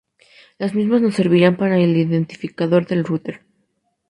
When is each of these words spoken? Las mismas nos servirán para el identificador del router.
Las 0.57 0.73
mismas 0.73 1.03
nos 1.03 1.13
servirán 1.13 1.57
para 1.57 1.77
el 1.77 1.95
identificador 1.95 2.87
del 2.87 3.05
router. 3.05 3.41